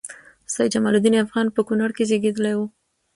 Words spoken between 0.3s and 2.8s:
سيدجمال الدين افغان په کونړ کې زیږیدلی وه